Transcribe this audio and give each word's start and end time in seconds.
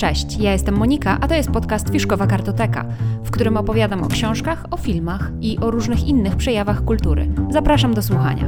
Cześć, 0.00 0.36
ja 0.38 0.52
jestem 0.52 0.76
Monika, 0.76 1.18
a 1.20 1.28
to 1.28 1.34
jest 1.34 1.50
podcast 1.50 1.90
Fiszkowa 1.90 2.26
Kartoteka, 2.26 2.84
w 3.24 3.30
którym 3.30 3.56
opowiadam 3.56 4.02
o 4.02 4.08
książkach, 4.08 4.64
o 4.70 4.76
filmach 4.76 5.32
i 5.40 5.58
o 5.58 5.70
różnych 5.70 6.04
innych 6.04 6.36
przejawach 6.36 6.84
kultury. 6.84 7.28
Zapraszam 7.50 7.94
do 7.94 8.02
słuchania. 8.02 8.46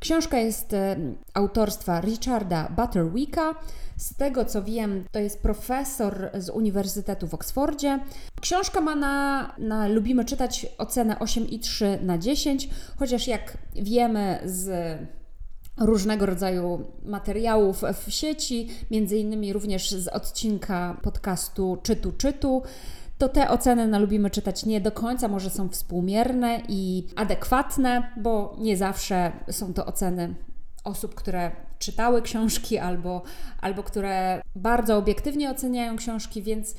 Książka 0.00 0.38
jest 0.38 0.72
e, 0.72 0.96
autorstwa 1.34 2.00
Richarda 2.00 2.68
Butterwicka. 2.76 3.54
Z 3.96 4.16
tego 4.16 4.44
co 4.44 4.62
wiem, 4.62 5.04
to 5.12 5.18
jest 5.18 5.42
profesor 5.42 6.30
z 6.34 6.50
Uniwersytetu 6.50 7.28
w 7.28 7.34
Oksfordzie. 7.34 8.00
Książka 8.40 8.80
ma 8.80 8.94
na, 8.94 9.54
na 9.58 9.88
lubimy 9.88 10.24
czytać 10.24 10.66
ocenę 10.78 11.14
8,3 11.14 12.02
na 12.02 12.18
10, 12.18 12.68
chociaż 12.98 13.26
jak 13.26 13.58
wiemy 13.74 14.38
z 14.44 14.98
różnego 15.80 16.26
rodzaju 16.26 16.84
materiałów 17.04 17.82
w 18.06 18.10
sieci, 18.12 18.68
między 18.90 19.18
innymi 19.18 19.52
również 19.52 19.90
z 19.90 20.08
odcinka 20.08 21.00
podcastu 21.02 21.78
Czytu 21.82 22.12
Czytu, 22.12 22.62
to 23.18 23.28
te 23.28 23.50
oceny 23.50 23.88
na 23.88 23.98
lubimy 23.98 24.30
czytać 24.30 24.66
nie 24.66 24.80
do 24.80 24.92
końca 24.92 25.28
może 25.28 25.50
są 25.50 25.68
współmierne 25.68 26.62
i 26.68 27.06
adekwatne, 27.16 28.12
bo 28.16 28.56
nie 28.58 28.76
zawsze 28.76 29.32
są 29.50 29.74
to 29.74 29.86
oceny 29.86 30.34
osób, 30.84 31.14
które 31.14 31.50
czytały 31.78 32.22
książki 32.22 32.78
albo, 32.78 33.22
albo 33.60 33.82
które 33.82 34.42
bardzo 34.56 34.96
obiektywnie 34.96 35.50
oceniają 35.50 35.96
książki, 35.96 36.42
więc 36.42 36.74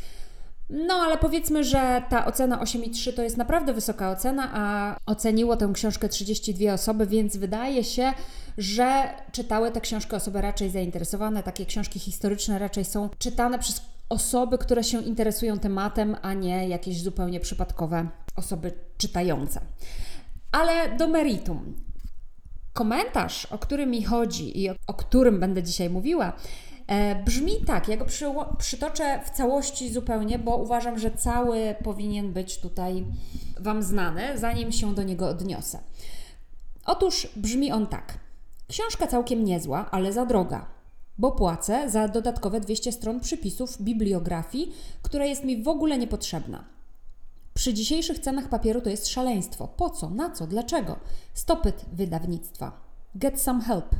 no, 0.73 0.93
ale 0.93 1.17
powiedzmy, 1.17 1.63
że 1.63 2.03
ta 2.09 2.25
ocena 2.25 2.57
8,3 2.57 3.13
to 3.13 3.23
jest 3.23 3.38
naprawdę 3.38 3.73
wysoka 3.73 4.11
ocena, 4.11 4.49
a 4.53 4.95
oceniło 5.05 5.57
tę 5.57 5.71
książkę 5.73 6.09
32 6.09 6.73
osoby, 6.73 7.07
więc 7.07 7.38
wydaje 7.38 7.83
się, 7.83 8.13
że 8.57 9.03
czytały 9.31 9.71
tę 9.71 9.81
książkę 9.81 10.17
osoby 10.17 10.41
raczej 10.41 10.69
zainteresowane. 10.69 11.44
Takie 11.44 11.66
książki 11.66 11.99
historyczne 11.99 12.59
raczej 12.59 12.85
są 12.85 13.09
czytane 13.17 13.59
przez 13.59 13.81
osoby, 14.09 14.57
które 14.57 14.83
się 14.83 15.01
interesują 15.01 15.59
tematem, 15.59 16.16
a 16.21 16.33
nie 16.33 16.67
jakieś 16.67 17.01
zupełnie 17.01 17.39
przypadkowe 17.39 18.07
osoby 18.35 18.71
czytające. 18.97 19.61
Ale 20.51 20.97
do 20.97 21.07
meritum. 21.07 21.73
Komentarz, 22.73 23.45
o 23.45 23.57
który 23.57 23.85
mi 23.85 24.03
chodzi 24.03 24.61
i 24.61 24.69
o, 24.69 24.75
o 24.88 24.94
którym 24.94 25.40
będę 25.40 25.63
dzisiaj 25.63 25.90
mówiła, 25.90 26.34
brzmi 27.25 27.51
tak. 27.66 27.88
Ja 27.88 27.97
go 27.97 28.05
przy, 28.05 28.25
przytoczę 28.57 29.19
w 29.25 29.29
całości 29.29 29.94
zupełnie, 29.94 30.39
bo 30.39 30.57
uważam, 30.57 30.99
że 30.99 31.11
cały 31.11 31.75
powinien 31.83 32.33
być 32.33 32.57
tutaj 32.57 33.05
Wam 33.59 33.83
znany, 33.83 34.38
zanim 34.38 34.71
się 34.71 34.95
do 34.95 35.03
niego 35.03 35.29
odniosę. 35.29 35.79
Otóż 36.85 37.27
brzmi 37.35 37.72
on 37.72 37.88
tak. 37.88 38.19
Książka 38.67 39.07
całkiem 39.07 39.45
niezła, 39.45 39.91
ale 39.91 40.13
za 40.13 40.25
droga, 40.25 40.66
bo 41.17 41.31
płacę 41.31 41.89
za 41.89 42.07
dodatkowe 42.07 42.59
200 42.59 42.91
stron 42.91 43.19
przypisów 43.19 43.81
bibliografii, 43.81 44.73
która 45.01 45.25
jest 45.25 45.43
mi 45.43 45.63
w 45.63 45.67
ogóle 45.67 45.97
niepotrzebna. 45.97 46.63
Przy 47.53 47.73
dzisiejszych 47.73 48.19
cenach 48.19 48.49
papieru 48.49 48.81
to 48.81 48.89
jest 48.89 49.07
szaleństwo. 49.07 49.67
Po 49.67 49.89
co? 49.89 50.09
Na 50.09 50.29
co? 50.29 50.47
Dlaczego? 50.47 50.95
Stopyt 51.33 51.85
wydawnictwa. 51.93 52.72
Get 53.16 53.41
some 53.41 53.61
help. 53.61 53.95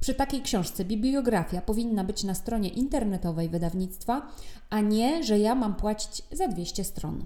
Przy 0.00 0.14
takiej 0.14 0.42
książce 0.42 0.84
bibliografia 0.84 1.60
powinna 1.60 2.04
być 2.04 2.24
na 2.24 2.34
stronie 2.34 2.68
internetowej 2.68 3.48
wydawnictwa, 3.48 4.32
a 4.70 4.80
nie, 4.80 5.24
że 5.24 5.38
ja 5.38 5.54
mam 5.54 5.74
płacić 5.74 6.22
za 6.32 6.48
200 6.48 6.84
stron. 6.84 7.24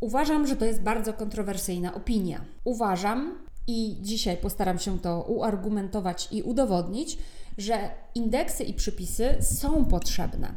Uważam, 0.00 0.46
że 0.46 0.56
to 0.56 0.64
jest 0.64 0.82
bardzo 0.82 1.12
kontrowersyjna 1.12 1.94
opinia. 1.94 2.40
Uważam, 2.64 3.38
i 3.66 3.96
dzisiaj 4.00 4.36
postaram 4.36 4.78
się 4.78 4.98
to 4.98 5.22
uargumentować 5.22 6.28
i 6.30 6.42
udowodnić, 6.42 7.18
że 7.58 7.90
indeksy 8.14 8.64
i 8.64 8.74
przypisy 8.74 9.36
są 9.40 9.84
potrzebne. 9.84 10.52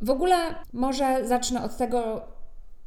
W 0.00 0.10
ogóle 0.10 0.36
może 0.72 1.28
zacznę 1.28 1.64
od 1.64 1.76
tego, 1.76 2.22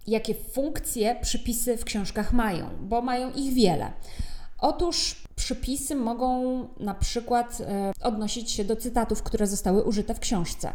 jakie 0.08 0.36
funkcje 0.36 1.16
przypisy 1.22 1.78
w 1.78 1.86
książkach 1.86 2.34
mają, 2.34 2.70
bo 2.82 3.02
mają 3.02 3.32
ich 3.32 3.54
wiele. 3.54 3.92
Otóż 4.62 5.16
przypisy 5.36 5.96
mogą 5.96 6.68
na 6.80 6.94
przykład 6.94 7.62
e, 7.62 7.92
odnosić 8.02 8.52
się 8.52 8.66
do 8.66 8.76
cytatów, 8.76 9.24
które 9.24 9.48
zostały 9.48 9.84
użyte 9.84 10.14
w 10.14 10.20
książce. 10.20 10.74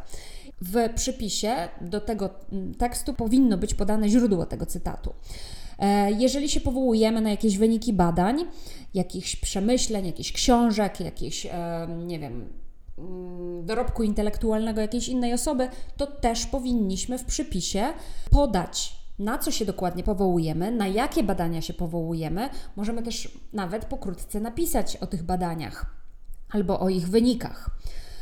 W 0.60 0.94
przypisie 0.94 1.54
do 1.80 2.00
tego 2.00 2.30
mm, 2.52 2.74
tekstu 2.74 3.14
powinno 3.14 3.58
być 3.58 3.74
podane 3.74 4.08
źródło 4.08 4.46
tego 4.46 4.66
cytatu. 4.66 5.14
E, 5.78 6.12
jeżeli 6.12 6.48
się 6.48 6.60
powołujemy 6.60 7.20
na 7.20 7.30
jakieś 7.30 7.58
wyniki 7.58 7.92
badań, 7.92 8.44
jakichś 8.94 9.36
przemyśleń, 9.36 10.06
jakichś 10.06 10.32
książek, 10.32 11.00
jakichś, 11.00 11.46
e, 11.46 11.86
nie 12.06 12.18
wiem, 12.18 12.48
mm, 12.98 13.66
dorobku 13.66 14.02
intelektualnego 14.02 14.80
jakiejś 14.80 15.08
innej 15.08 15.32
osoby, 15.32 15.68
to 15.96 16.06
też 16.06 16.46
powinniśmy 16.46 17.18
w 17.18 17.24
przypisie 17.24 17.92
podać 18.30 19.03
na 19.18 19.38
co 19.38 19.50
się 19.50 19.64
dokładnie 19.64 20.02
powołujemy, 20.02 20.70
na 20.70 20.86
jakie 20.86 21.22
badania 21.22 21.62
się 21.62 21.74
powołujemy. 21.74 22.48
Możemy 22.76 23.02
też 23.02 23.38
nawet 23.52 23.84
pokrótce 23.84 24.40
napisać 24.40 24.96
o 24.96 25.06
tych 25.06 25.22
badaniach 25.22 25.86
albo 26.50 26.80
o 26.80 26.88
ich 26.88 27.08
wynikach. 27.08 27.70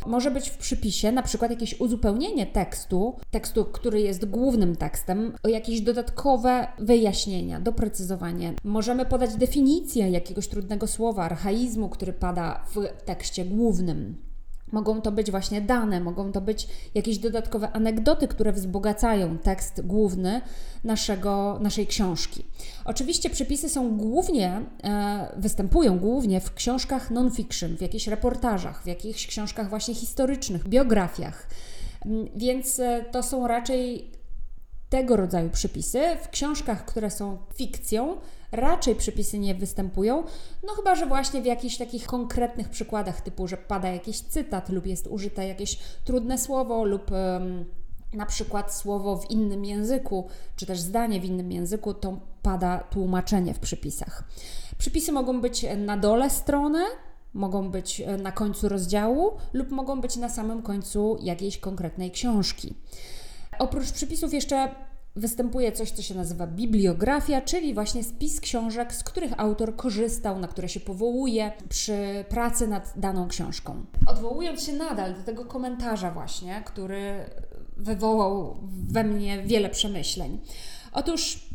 Może 0.07 0.31
być 0.31 0.51
w 0.51 0.57
przypisie 0.57 1.13
na 1.13 1.23
przykład 1.23 1.51
jakieś 1.51 1.81
uzupełnienie 1.81 2.47
tekstu, 2.47 3.17
tekstu, 3.31 3.65
który 3.65 4.01
jest 4.01 4.25
głównym 4.25 4.77
tekstem, 4.77 5.33
o 5.43 5.49
jakieś 5.49 5.81
dodatkowe 5.81 6.67
wyjaśnienia, 6.79 7.61
doprecyzowanie. 7.61 8.55
Możemy 8.65 9.07
podać 9.07 9.37
definicję 9.37 10.11
jakiegoś 10.11 10.49
trudnego 10.49 10.87
słowa, 10.87 11.25
archaizmu, 11.25 11.89
który 11.89 12.13
pada 12.13 12.65
w 12.75 13.05
tekście 13.05 13.45
głównym. 13.45 14.32
Mogą 14.73 15.01
to 15.01 15.13
być 15.13 15.31
właśnie 15.31 15.61
dane, 15.61 16.01
mogą 16.01 16.33
to 16.33 16.41
być 16.41 16.69
jakieś 16.95 17.19
dodatkowe 17.19 17.73
anegdoty, 17.73 18.29
które 18.29 18.53
wzbogacają 18.53 19.39
tekst 19.39 19.87
główny 19.87 20.41
naszego, 20.85 21.59
naszej 21.61 21.87
książki. 21.87 22.47
Oczywiście 22.85 23.31
przepisy 23.31 23.69
są 23.69 23.97
głównie, 23.97 24.63
e, 24.85 25.33
występują 25.37 25.99
głównie 25.99 26.41
w 26.41 26.55
książkach 26.55 27.11
non-fiction, 27.11 27.77
w 27.77 27.81
jakichś 27.81 28.07
reportażach, 28.07 28.83
w 28.83 28.87
jakichś 28.87 29.27
książkach 29.27 29.69
właśnie 29.69 29.95
historycznych, 29.95 30.69
biografiach. 30.69 31.47
Mm, 32.07 32.29
więc 32.37 32.79
e, 32.79 33.05
to 33.11 33.23
są 33.23 33.47
raczej 33.47 34.11
tego 34.89 35.17
rodzaju 35.17 35.51
przypisy. 35.51 36.01
W 36.23 36.29
książkach, 36.29 36.85
które 36.85 37.11
są 37.11 37.39
fikcją, 37.55 38.17
raczej 38.53 38.95
przypisy 38.95 39.39
nie 39.39 39.55
występują, 39.55 40.25
no 40.63 40.73
chyba, 40.73 40.95
że 40.95 41.07
właśnie 41.07 41.43
w 41.43 41.47
jakichś 41.47 41.77
takich 41.77 42.07
konkretnych 42.07 42.69
przykładach, 42.69 43.21
typu, 43.21 43.49
że 43.49 43.57
pada 43.57 43.89
jakiś 43.89 44.21
cytat 44.21 44.69
lub 44.69 44.87
jest 44.87 45.07
użyte 45.07 45.49
jakieś 45.49 45.79
trudne 46.05 46.39
słowo 46.39 46.85
lub 46.85 47.11
na 48.13 48.27
przykład 48.27 48.75
słowo 48.75 49.17
w 49.17 49.31
innym 49.31 49.65
języku, 49.65 50.29
czy 50.57 50.67
też 50.67 50.81
zdanie 50.81 51.21
w 51.21 51.25
innym 51.25 51.53
języku, 51.53 51.95
to 51.95 52.21
pada 52.43 52.79
tłumaczenie 52.79 53.55
w 53.55 53.59
przypisach. 53.59 54.25
Przypisy 54.79 55.13
mogą 55.13 55.41
być 55.41 55.67
na 55.77 55.97
dole 55.97 56.31
strony, 56.31 56.85
mogą 57.35 57.71
być 57.71 58.03
na 58.23 58.33
końcu 58.33 58.69
rozdziału 58.69 59.33
lub 59.53 59.71
mogą 59.71 60.01
być 60.01 60.17
na 60.17 60.29
samym 60.29 60.63
końcu 60.63 61.19
jakiejś 61.21 61.59
konkretnej 61.59 62.11
książki. 62.11 62.75
Oprócz 63.59 63.93
przypisów 63.93 64.35
jeszcze 64.35 64.75
występuje 65.17 65.73
coś, 65.73 65.91
co 65.91 66.03
się 66.03 66.15
nazywa 66.15 66.47
bibliografia, 66.47 67.41
czyli 67.41 67.75
właśnie 67.75 68.05
spis 68.05 68.41
książek, 68.41 68.95
z 68.95 69.05
których 69.05 69.41
autor 69.41 69.77
korzystał, 69.77 70.39
na 70.39 70.49
które 70.49 70.69
się 70.69 70.81
powołuje 70.81 71.53
przy 71.69 72.25
pracy 72.29 72.69
nad 72.69 72.93
daną 72.97 73.29
książką. 73.29 73.85
Odwołując 74.07 74.63
się 74.63 74.73
nadal 74.73 75.15
do 75.15 75.23
tego 75.23 75.45
komentarza 75.45 76.11
właśnie, 76.11 76.63
który 76.67 77.25
wywołał 77.77 78.57
we 78.89 79.05
mnie 79.05 79.43
wiele 79.43 79.71
przemyśleń. 79.71 80.41
Otóż 80.93 81.52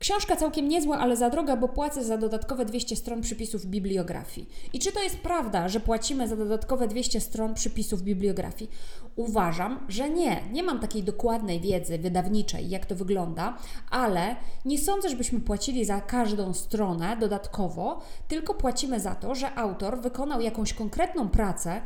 Książka 0.00 0.36
całkiem 0.36 0.68
niezła, 0.68 0.98
ale 0.98 1.16
za 1.16 1.30
droga, 1.30 1.56
bo 1.56 1.68
płacę 1.68 2.04
za 2.04 2.18
dodatkowe 2.18 2.64
200 2.64 2.96
stron 2.96 3.20
przypisów 3.20 3.66
bibliografii. 3.66 4.48
I 4.72 4.78
czy 4.78 4.92
to 4.92 5.02
jest 5.02 5.16
prawda, 5.16 5.68
że 5.68 5.80
płacimy 5.80 6.28
za 6.28 6.36
dodatkowe 6.36 6.88
200 6.88 7.20
stron 7.20 7.54
przypisów 7.54 8.02
bibliografii? 8.02 8.70
Uważam, 9.16 9.86
że 9.88 10.10
nie. 10.10 10.42
Nie 10.52 10.62
mam 10.62 10.80
takiej 10.80 11.02
dokładnej 11.02 11.60
wiedzy 11.60 11.98
wydawniczej, 11.98 12.70
jak 12.70 12.86
to 12.86 12.94
wygląda, 12.94 13.58
ale 13.90 14.36
nie 14.64 14.78
sądzę, 14.78 15.08
żebyśmy 15.08 15.40
płacili 15.40 15.84
za 15.84 16.00
każdą 16.00 16.54
stronę 16.54 17.16
dodatkowo, 17.16 18.00
tylko 18.28 18.54
płacimy 18.54 19.00
za 19.00 19.14
to, 19.14 19.34
że 19.34 19.54
autor 19.54 20.00
wykonał 20.00 20.40
jakąś 20.40 20.74
konkretną 20.74 21.28
pracę, 21.28 21.80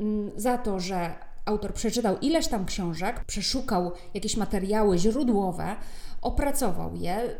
mm, 0.00 0.30
za 0.36 0.58
to, 0.58 0.80
że 0.80 1.25
autor 1.46 1.74
przeczytał 1.74 2.18
ileś 2.18 2.48
tam 2.48 2.66
książek, 2.66 3.24
przeszukał 3.24 3.92
jakieś 4.14 4.36
materiały 4.36 4.98
źródłowe, 4.98 5.76
opracował 6.22 6.94
je, 6.94 7.36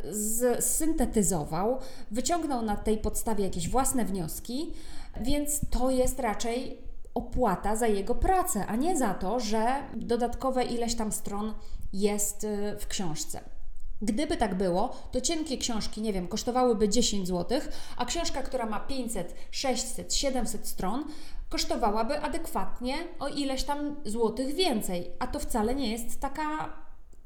syntetyzował, 0.60 1.78
wyciągnął 2.10 2.62
na 2.62 2.76
tej 2.76 2.98
podstawie 2.98 3.44
jakieś 3.44 3.68
własne 3.68 4.04
wnioski, 4.04 4.72
więc 5.20 5.60
to 5.70 5.90
jest 5.90 6.20
raczej 6.20 6.78
opłata 7.14 7.76
za 7.76 7.86
jego 7.86 8.14
pracę, 8.14 8.66
a 8.66 8.76
nie 8.76 8.96
za 8.96 9.14
to, 9.14 9.40
że 9.40 9.82
dodatkowe 9.96 10.64
ileś 10.64 10.94
tam 10.94 11.12
stron 11.12 11.54
jest 11.92 12.44
y, 12.44 12.76
w 12.78 12.86
książce. 12.86 13.55
Gdyby 14.02 14.36
tak 14.36 14.54
było, 14.54 14.96
to 15.12 15.20
cienkie 15.20 15.58
książki, 15.58 16.02
nie 16.02 16.12
wiem, 16.12 16.28
kosztowałyby 16.28 16.88
10 16.88 17.28
zł, 17.28 17.60
a 17.96 18.04
książka, 18.04 18.42
która 18.42 18.66
ma 18.66 18.80
500, 18.80 19.34
600, 19.50 20.14
700 20.14 20.68
stron, 20.68 21.04
kosztowałaby 21.48 22.20
adekwatnie 22.20 22.94
o 23.18 23.28
ileś 23.28 23.64
tam 23.64 23.96
złotych 24.04 24.54
więcej, 24.54 25.10
a 25.18 25.26
to 25.26 25.38
wcale 25.38 25.74
nie 25.74 25.92
jest 25.92 26.20
taka, 26.20 26.72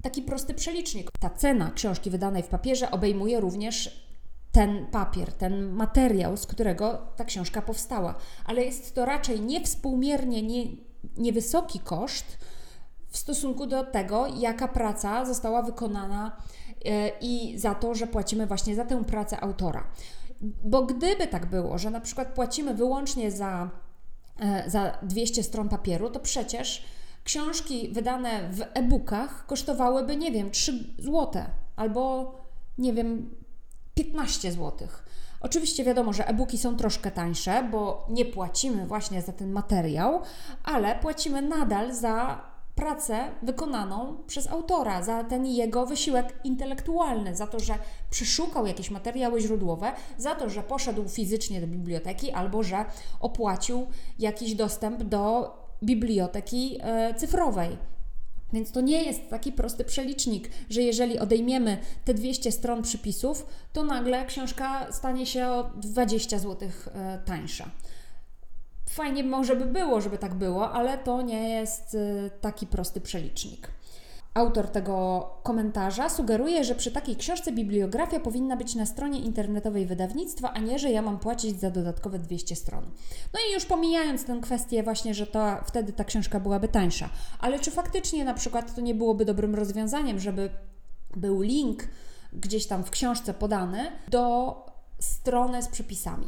taki 0.02 0.22
prosty 0.22 0.54
przelicznik. 0.54 1.10
Ta 1.20 1.30
cena 1.30 1.70
książki 1.74 2.10
wydanej 2.10 2.42
w 2.42 2.48
papierze 2.48 2.90
obejmuje 2.90 3.40
również 3.40 4.06
ten 4.52 4.86
papier, 4.86 5.32
ten 5.32 5.72
materiał, 5.72 6.36
z 6.36 6.46
którego 6.46 7.06
ta 7.16 7.24
książka 7.24 7.62
powstała, 7.62 8.14
ale 8.44 8.64
jest 8.64 8.94
to 8.94 9.04
raczej 9.04 9.40
niewspółmiernie 9.40 10.42
nie, 10.42 10.64
niewysoki 11.16 11.80
koszt 11.80 12.38
w 13.10 13.18
stosunku 13.18 13.66
do 13.66 13.84
tego, 13.84 14.26
jaka 14.26 14.68
praca 14.68 15.24
została 15.24 15.62
wykonana 15.62 16.36
e, 16.84 17.08
i 17.20 17.58
za 17.58 17.74
to, 17.74 17.94
że 17.94 18.06
płacimy 18.06 18.46
właśnie 18.46 18.74
za 18.74 18.84
tę 18.84 19.04
pracę 19.04 19.40
autora. 19.40 19.84
Bo 20.64 20.82
gdyby 20.82 21.26
tak 21.26 21.46
było, 21.46 21.78
że 21.78 21.90
na 21.90 22.00
przykład 22.00 22.28
płacimy 22.28 22.74
wyłącznie 22.74 23.30
za 23.30 23.70
E, 24.40 24.70
za 24.70 24.98
200 25.02 25.42
stron 25.42 25.68
papieru, 25.68 26.10
to 26.10 26.20
przecież 26.20 26.84
książki 27.24 27.88
wydane 27.92 28.50
w 28.50 28.62
e-bookach 28.74 29.46
kosztowałyby, 29.46 30.16
nie 30.16 30.32
wiem, 30.32 30.50
3 30.50 30.84
zł 30.98 31.42
albo, 31.76 32.34
nie 32.78 32.92
wiem, 32.92 33.34
15 33.94 34.52
zł. 34.52 34.88
Oczywiście 35.40 35.84
wiadomo, 35.84 36.12
że 36.12 36.28
e-booki 36.28 36.58
są 36.58 36.76
troszkę 36.76 37.10
tańsze, 37.10 37.68
bo 37.70 38.06
nie 38.10 38.24
płacimy 38.24 38.86
właśnie 38.86 39.22
za 39.22 39.32
ten 39.32 39.52
materiał, 39.52 40.22
ale 40.64 40.94
płacimy 40.94 41.42
nadal 41.42 41.94
za 41.94 42.44
pracę 42.80 43.28
wykonaną 43.42 44.16
przez 44.26 44.46
autora, 44.46 45.02
za 45.02 45.24
ten 45.24 45.46
jego 45.46 45.86
wysiłek 45.86 46.34
intelektualny, 46.44 47.36
za 47.36 47.46
to, 47.46 47.60
że 47.60 47.74
przeszukał 48.10 48.66
jakieś 48.66 48.90
materiały 48.90 49.40
źródłowe, 49.40 49.92
za 50.18 50.34
to, 50.34 50.50
że 50.50 50.62
poszedł 50.62 51.08
fizycznie 51.08 51.60
do 51.60 51.66
biblioteki 51.66 52.30
albo 52.30 52.62
że 52.62 52.84
opłacił 53.20 53.86
jakiś 54.18 54.54
dostęp 54.54 55.02
do 55.02 55.54
biblioteki 55.82 56.78
e, 56.80 57.14
cyfrowej. 57.14 57.76
Więc 58.52 58.72
to 58.72 58.80
nie 58.80 59.02
jest 59.02 59.30
taki 59.30 59.52
prosty 59.52 59.84
przelicznik, 59.84 60.50
że 60.70 60.82
jeżeli 60.82 61.18
odejmiemy 61.18 61.78
te 62.04 62.14
200 62.14 62.52
stron 62.52 62.82
przypisów, 62.82 63.46
to 63.72 63.84
nagle 63.84 64.26
książka 64.26 64.92
stanie 64.92 65.26
się 65.26 65.46
o 65.46 65.70
20 65.76 66.38
zł 66.38 66.68
e, 66.94 67.18
tańsza. 67.24 67.70
Fajnie 68.90 69.24
może 69.24 69.56
by 69.56 69.66
było, 69.66 70.00
żeby 70.00 70.18
tak 70.18 70.34
było, 70.34 70.72
ale 70.72 70.98
to 70.98 71.22
nie 71.22 71.48
jest 71.48 71.94
y, 71.94 72.30
taki 72.40 72.66
prosty 72.66 73.00
przelicznik. 73.00 73.68
Autor 74.34 74.68
tego 74.68 75.26
komentarza 75.42 76.08
sugeruje, 76.08 76.64
że 76.64 76.74
przy 76.74 76.90
takiej 76.90 77.16
książce 77.16 77.52
bibliografia 77.52 78.20
powinna 78.20 78.56
być 78.56 78.74
na 78.74 78.86
stronie 78.86 79.20
internetowej 79.20 79.86
wydawnictwa, 79.86 80.52
a 80.52 80.58
nie, 80.58 80.78
że 80.78 80.90
ja 80.90 81.02
mam 81.02 81.18
płacić 81.18 81.60
za 81.60 81.70
dodatkowe 81.70 82.18
200 82.18 82.56
stron. 82.56 82.84
No 83.34 83.40
i 83.50 83.54
już 83.54 83.64
pomijając 83.64 84.24
tę 84.24 84.38
kwestię 84.42 84.82
właśnie, 84.82 85.14
że 85.14 85.26
to 85.26 85.56
wtedy 85.66 85.92
ta 85.92 86.04
książka 86.04 86.40
byłaby 86.40 86.68
tańsza, 86.68 87.10
ale 87.40 87.58
czy 87.58 87.70
faktycznie 87.70 88.24
na 88.24 88.34
przykład 88.34 88.74
to 88.74 88.80
nie 88.80 88.94
byłoby 88.94 89.24
dobrym 89.24 89.54
rozwiązaniem, 89.54 90.20
żeby 90.20 90.50
był 91.16 91.40
link 91.40 91.88
gdzieś 92.32 92.66
tam 92.66 92.84
w 92.84 92.90
książce 92.90 93.34
podany 93.34 93.92
do 94.08 94.54
strony 94.98 95.62
z 95.62 95.68
przepisami. 95.68 96.26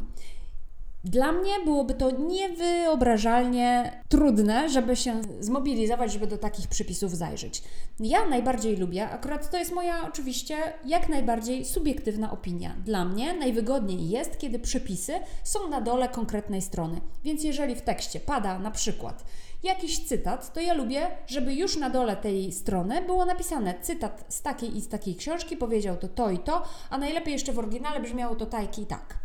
Dla 1.05 1.33
mnie 1.33 1.53
byłoby 1.65 1.95
to 1.95 2.11
niewyobrażalnie 2.11 3.93
trudne, 4.09 4.69
żeby 4.69 4.97
się 4.97 5.21
zmobilizować, 5.41 6.13
żeby 6.13 6.27
do 6.27 6.39
takich 6.39 6.69
przypisów 6.69 7.17
zajrzeć. 7.17 7.63
Ja 8.01 8.27
najbardziej 8.29 8.77
lubię, 8.77 9.09
akurat 9.09 9.51
to 9.51 9.59
jest 9.59 9.73
moja 9.73 10.09
oczywiście 10.09 10.57
jak 10.85 11.09
najbardziej 11.09 11.65
subiektywna 11.65 12.33
opinia. 12.33 12.77
Dla 12.85 13.05
mnie 13.05 13.35
najwygodniej 13.35 14.11
jest, 14.11 14.39
kiedy 14.39 14.59
przepisy 14.59 15.13
są 15.45 15.69
na 15.69 15.81
dole 15.81 16.09
konkretnej 16.09 16.63
strony. 16.63 17.01
Więc 17.25 17.45
jeżeli 17.45 17.75
w 17.75 17.83
tekście 17.83 18.21
pada 18.21 18.59
na 18.59 18.71
przykład 18.71 19.25
jakiś 19.63 20.05
cytat, 20.05 20.53
to 20.53 20.61
ja 20.61 20.75
lubię, 20.75 21.07
żeby 21.27 21.55
już 21.55 21.77
na 21.77 21.91
dole 21.91 22.17
tej 22.17 22.53
strony 22.53 23.03
było 23.07 23.27
napisane 23.27 23.75
cytat 23.81 24.25
z 24.29 24.43
takiej 24.43 24.77
i 24.77 24.81
z 24.81 24.89
takiej 24.89 25.17
książki, 25.17 25.57
powiedział 25.57 25.97
to 25.97 26.09
to 26.09 26.31
i 26.31 26.39
to, 26.39 26.63
a 26.91 26.99
najlepiej 26.99 27.33
jeszcze 27.33 27.53
w 27.53 27.59
oryginale 27.59 28.01
brzmiało 28.01 28.37
to 28.37 28.47
tak 28.47 28.79
i 28.79 28.87
tak 28.87 29.22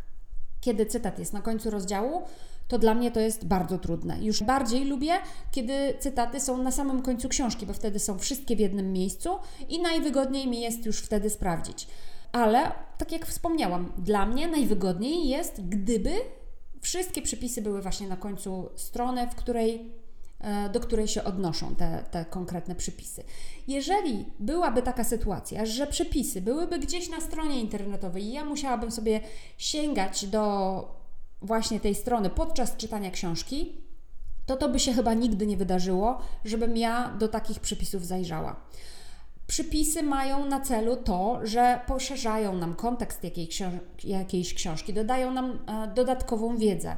kiedy 0.62 0.86
cytat 0.86 1.20
jest 1.20 1.34
na 1.34 1.42
końcu 1.42 1.70
rozdziału, 1.70 2.22
to 2.68 2.78
dla 2.78 2.94
mnie 2.94 3.12
to 3.12 3.20
jest 3.20 3.46
bardzo 3.46 3.78
trudne. 3.78 4.24
Już 4.24 4.44
bardziej 4.44 4.86
lubię, 4.86 5.14
kiedy 5.52 5.74
cytaty 6.00 6.40
są 6.40 6.58
na 6.58 6.72
samym 6.72 7.02
końcu 7.02 7.30
książki, 7.30 7.66
bo 7.66 7.74
wtedy 7.74 8.00
są 8.00 8.20
wszystkie 8.20 8.56
w 8.56 8.60
jednym 8.60 8.94
miejscu 8.94 9.30
i 9.70 9.82
najwygodniej 9.82 10.48
mi 10.48 10.62
jest 10.62 10.86
już 10.86 11.00
wtedy 11.00 11.30
sprawdzić. 11.30 11.88
Ale, 12.32 12.72
tak 12.98 13.12
jak 13.12 13.26
wspomniałam, 13.26 13.94
dla 13.98 14.26
mnie 14.26 14.48
najwygodniej 14.48 15.28
jest, 15.28 15.62
gdyby 15.70 16.12
wszystkie 16.82 17.22
przypisy 17.22 17.62
były 17.62 17.82
właśnie 17.82 18.08
na 18.08 18.18
końcu 18.18 18.70
strony, 18.76 19.28
w 19.28 19.36
której 19.36 19.92
do 20.74 20.80
której 20.80 21.08
się 21.08 21.24
odnoszą 21.24 21.76
te, 21.76 22.04
te 22.12 22.26
konkretne 22.26 22.76
przypisy. 22.76 23.24
Jeżeli 23.68 24.26
byłaby 24.40 24.82
taka 24.82 25.04
sytuacja, 25.04 25.66
że 25.66 25.88
przepisy 25.88 26.42
byłyby 26.42 26.80
gdzieś 26.80 27.10
na 27.10 27.22
stronie 27.22 27.62
internetowej 27.62 28.24
i 28.24 28.34
ja 28.34 28.46
musiałabym 28.46 28.92
sobie 28.92 29.22
sięgać 29.58 30.26
do 30.26 30.98
właśnie 31.42 31.80
tej 31.80 31.96
strony 31.96 32.30
podczas 32.30 32.78
czytania 32.78 33.12
książki, 33.12 33.82
to 34.46 34.58
to 34.58 34.70
by 34.70 34.80
się 34.80 34.94
chyba 34.94 35.14
nigdy 35.14 35.48
nie 35.48 35.58
wydarzyło, 35.58 36.22
żebym 36.46 36.78
ja 36.78 37.16
do 37.20 37.28
takich 37.28 37.60
przypisów 37.60 38.06
zajrzała. 38.06 38.56
Przypisy 39.48 40.04
mają 40.04 40.46
na 40.46 40.62
celu 40.62 40.96
to, 40.96 41.40
że 41.44 41.80
poszerzają 41.88 42.56
nam 42.56 42.76
kontekst 42.76 43.22
jakiejś 44.04 44.54
książki, 44.54 44.94
dodają 44.94 45.32
nam 45.32 45.60
e, 45.68 45.88
dodatkową 45.96 46.58
wiedzę 46.58 46.98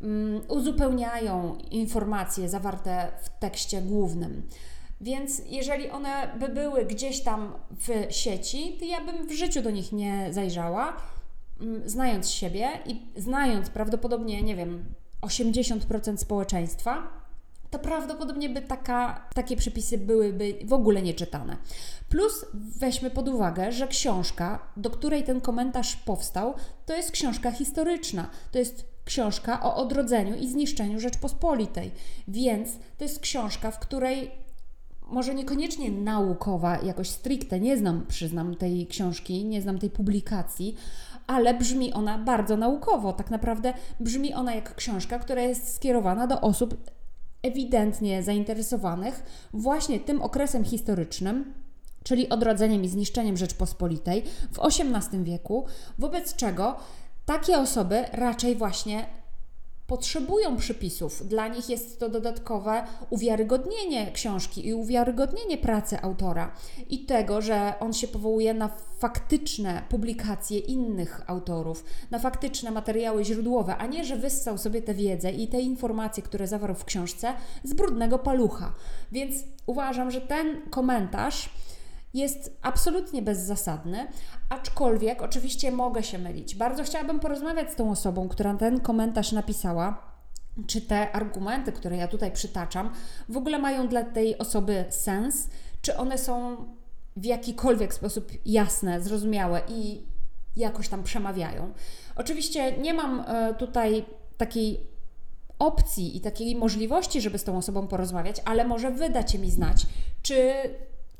Mm, 0.00 0.40
uzupełniają 0.48 1.58
informacje 1.70 2.48
zawarte 2.48 3.08
w 3.22 3.28
tekście 3.28 3.82
głównym. 3.82 4.42
Więc 5.00 5.42
jeżeli 5.46 5.90
one 5.90 6.34
by 6.40 6.48
były 6.48 6.84
gdzieś 6.84 7.22
tam 7.22 7.52
w 7.70 8.14
sieci, 8.14 8.76
to 8.78 8.84
ja 8.84 9.04
bym 9.04 9.26
w 9.26 9.32
życiu 9.32 9.62
do 9.62 9.70
nich 9.70 9.92
nie 9.92 10.28
zajrzała, 10.30 10.96
mm, 11.60 11.88
znając 11.88 12.30
siebie 12.30 12.68
i 12.86 13.00
znając 13.16 13.70
prawdopodobnie, 13.70 14.42
nie 14.42 14.56
wiem, 14.56 14.84
80% 15.20 16.20
społeczeństwa, 16.20 17.08
to 17.70 17.78
prawdopodobnie 17.78 18.48
by 18.48 18.62
taka, 18.62 19.28
takie 19.34 19.56
przepisy 19.56 19.98
byłyby 19.98 20.54
w 20.64 20.72
ogóle 20.72 21.02
nieczytane. 21.02 21.56
Plus 22.08 22.46
weźmy 22.54 23.10
pod 23.10 23.28
uwagę, 23.28 23.72
że 23.72 23.88
książka, 23.88 24.58
do 24.76 24.90
której 24.90 25.24
ten 25.24 25.40
komentarz 25.40 25.96
powstał, 25.96 26.54
to 26.86 26.94
jest 26.94 27.10
książka 27.10 27.52
historyczna. 27.52 28.30
To 28.52 28.58
jest 28.58 28.95
książka 29.06 29.62
o 29.62 29.76
odrodzeniu 29.76 30.36
i 30.36 30.48
zniszczeniu 30.48 31.00
Rzeczpospolitej. 31.00 31.90
Więc 32.28 32.68
to 32.98 33.04
jest 33.04 33.20
książka, 33.20 33.70
w 33.70 33.78
której 33.78 34.30
może 35.02 35.34
niekoniecznie 35.34 35.90
naukowa, 35.90 36.78
jakoś 36.78 37.10
stricte, 37.10 37.60
nie 37.60 37.76
znam, 37.76 38.06
przyznam 38.08 38.54
tej 38.54 38.86
książki, 38.86 39.44
nie 39.44 39.62
znam 39.62 39.78
tej 39.78 39.90
publikacji, 39.90 40.76
ale 41.26 41.54
brzmi 41.54 41.92
ona 41.92 42.18
bardzo 42.18 42.56
naukowo. 42.56 43.12
Tak 43.12 43.30
naprawdę 43.30 43.74
brzmi 44.00 44.34
ona 44.34 44.54
jak 44.54 44.74
książka, 44.74 45.18
która 45.18 45.42
jest 45.42 45.74
skierowana 45.74 46.26
do 46.26 46.40
osób 46.40 46.90
ewidentnie 47.42 48.22
zainteresowanych 48.22 49.22
właśnie 49.52 50.00
tym 50.00 50.22
okresem 50.22 50.64
historycznym, 50.64 51.54
czyli 52.02 52.28
odrodzeniem 52.28 52.84
i 52.84 52.88
zniszczeniem 52.88 53.36
Rzeczpospolitej 53.36 54.22
w 54.52 54.60
XVIII 54.60 55.24
wieku, 55.24 55.66
wobec 55.98 56.34
czego 56.36 56.76
takie 57.26 57.58
osoby 57.58 58.04
raczej 58.12 58.56
właśnie 58.56 59.06
potrzebują 59.86 60.56
przypisów. 60.56 61.28
Dla 61.28 61.48
nich 61.48 61.68
jest 61.68 62.00
to 62.00 62.08
dodatkowe 62.08 62.84
uwiarygodnienie 63.10 64.12
książki 64.12 64.66
i 64.66 64.74
uwiarygodnienie 64.74 65.58
pracy 65.58 66.02
autora 66.02 66.54
i 66.88 67.04
tego, 67.04 67.42
że 67.42 67.74
on 67.80 67.92
się 67.92 68.08
powołuje 68.08 68.54
na 68.54 68.70
faktyczne 68.98 69.82
publikacje 69.88 70.58
innych 70.58 71.22
autorów, 71.26 71.84
na 72.10 72.18
faktyczne 72.18 72.70
materiały 72.70 73.24
źródłowe, 73.24 73.76
a 73.76 73.86
nie, 73.86 74.04
że 74.04 74.16
wyssał 74.16 74.58
sobie 74.58 74.82
tę 74.82 74.94
wiedzę 74.94 75.32
i 75.32 75.48
te 75.48 75.60
informacje, 75.60 76.22
które 76.22 76.46
zawarł 76.46 76.74
w 76.74 76.84
książce 76.84 77.32
z 77.64 77.72
brudnego 77.72 78.18
palucha. 78.18 78.74
Więc 79.12 79.34
uważam, 79.66 80.10
że 80.10 80.20
ten 80.20 80.70
komentarz 80.70 81.50
jest 82.16 82.58
absolutnie 82.62 83.22
bezzasadny, 83.22 84.06
aczkolwiek 84.48 85.22
oczywiście 85.22 85.72
mogę 85.72 86.02
się 86.02 86.18
mylić. 86.18 86.54
Bardzo 86.54 86.84
chciałabym 86.84 87.20
porozmawiać 87.20 87.72
z 87.72 87.76
tą 87.76 87.90
osobą, 87.90 88.28
która 88.28 88.54
ten 88.54 88.80
komentarz 88.80 89.32
napisała. 89.32 90.16
Czy 90.66 90.80
te 90.80 91.12
argumenty, 91.12 91.72
które 91.72 91.96
ja 91.96 92.08
tutaj 92.08 92.32
przytaczam, 92.32 92.90
w 93.28 93.36
ogóle 93.36 93.58
mają 93.58 93.88
dla 93.88 94.04
tej 94.04 94.38
osoby 94.38 94.84
sens? 94.88 95.48
Czy 95.82 95.96
one 95.96 96.18
są 96.18 96.56
w 97.16 97.24
jakikolwiek 97.24 97.94
sposób 97.94 98.32
jasne, 98.46 99.00
zrozumiałe 99.00 99.62
i 99.68 100.02
jakoś 100.56 100.88
tam 100.88 101.02
przemawiają? 101.02 101.72
Oczywiście 102.16 102.78
nie 102.78 102.94
mam 102.94 103.20
e, 103.20 103.54
tutaj 103.54 104.04
takiej 104.36 104.80
opcji 105.58 106.16
i 106.16 106.20
takiej 106.20 106.56
możliwości, 106.56 107.20
żeby 107.20 107.38
z 107.38 107.44
tą 107.44 107.58
osobą 107.58 107.86
porozmawiać, 107.86 108.42
ale 108.44 108.64
może 108.64 108.90
wydacie 108.90 109.38
mi 109.38 109.50
znać, 109.50 109.86
czy 110.22 110.52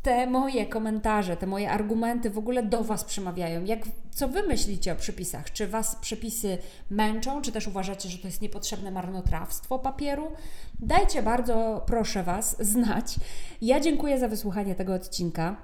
te 0.06 0.26
moje 0.26 0.66
komentarze, 0.66 1.36
te 1.36 1.46
moje 1.46 1.70
argumenty 1.70 2.30
w 2.30 2.38
ogóle 2.38 2.62
do 2.62 2.84
Was 2.84 3.04
przemawiają. 3.04 3.64
Jak, 3.64 3.80
co 4.10 4.28
Wy 4.28 4.42
myślicie 4.42 4.92
o 4.92 4.96
przepisach? 4.96 5.52
Czy 5.52 5.66
Was 5.66 5.96
przepisy 5.96 6.58
męczą, 6.90 7.42
czy 7.42 7.52
też 7.52 7.66
uważacie, 7.66 8.08
że 8.08 8.18
to 8.18 8.26
jest 8.26 8.42
niepotrzebne 8.42 8.90
marnotrawstwo 8.90 9.78
papieru? 9.78 10.32
Dajcie 10.80 11.22
bardzo, 11.22 11.84
proszę 11.86 12.22
Was, 12.22 12.56
znać. 12.60 13.16
Ja 13.60 13.80
dziękuję 13.80 14.18
za 14.18 14.28
wysłuchanie 14.28 14.75
tego 14.75 14.94
odcinka. 14.94 15.56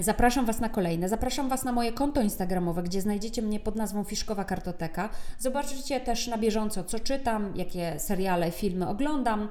Zapraszam 0.00 0.46
Was 0.46 0.60
na 0.60 0.68
kolejne. 0.68 1.08
Zapraszam 1.08 1.48
Was 1.48 1.64
na 1.64 1.72
moje 1.72 1.92
konto 1.92 2.22
Instagramowe, 2.22 2.82
gdzie 2.82 3.00
znajdziecie 3.00 3.42
mnie 3.42 3.60
pod 3.60 3.76
nazwą 3.76 4.04
Fiszkowa 4.04 4.44
Kartoteka. 4.44 5.08
Zobaczycie 5.38 6.00
też 6.00 6.26
na 6.26 6.38
bieżąco, 6.38 6.84
co 6.84 7.00
czytam, 7.00 7.52
jakie 7.56 7.98
seriale, 7.98 8.50
filmy 8.50 8.88
oglądam. 8.88 9.48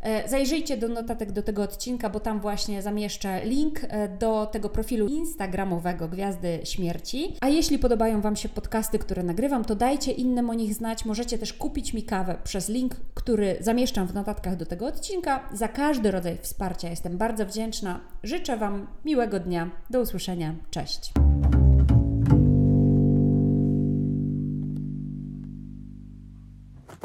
E, 0.00 0.28
zajrzyjcie 0.28 0.76
do 0.76 0.88
notatek 0.88 1.32
do 1.32 1.42
tego 1.42 1.62
odcinka, 1.62 2.10
bo 2.10 2.20
tam 2.20 2.40
właśnie 2.40 2.82
zamieszczę 2.82 3.44
link 3.44 3.80
e, 3.88 4.08
do 4.08 4.46
tego 4.46 4.68
profilu 4.68 5.06
instagramowego 5.06 6.08
Gwiazdy 6.08 6.60
Śmierci. 6.64 7.36
A 7.40 7.48
jeśli 7.48 7.78
podobają 7.78 8.20
Wam 8.20 8.36
się 8.36 8.48
podcasty, 8.48 8.98
które 8.98 9.22
nagrywam, 9.22 9.64
to 9.64 9.74
dajcie 9.74 10.12
innym 10.12 10.50
o 10.50 10.54
nich 10.54 10.74
znać. 10.74 11.04
Możecie 11.04 11.38
też 11.38 11.52
kupić 11.52 11.94
mi 11.94 12.02
kawę 12.02 12.36
przez 12.44 12.68
link, 12.68 12.94
który 13.14 13.56
zamieszczam 13.60 14.06
w 14.06 14.14
notatkach 14.14 14.56
do 14.56 14.66
tego 14.66 14.86
odcinka. 14.86 15.48
Za 15.52 15.68
każdy 15.68 16.10
rodzaj 16.10 16.38
wsparcia 16.42 16.88
jestem 16.88 17.18
bardzo 17.18 17.46
wdzięczna. 17.46 18.00
Życzę 18.22 18.56
Wam 18.56 18.86
miłego 19.04 19.40
dnia. 19.40 19.70
Do 19.90 20.00
usłyszenia. 20.00 20.54
Cześć. 20.70 21.12